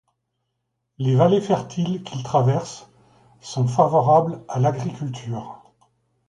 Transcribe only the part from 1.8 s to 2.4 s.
qu'il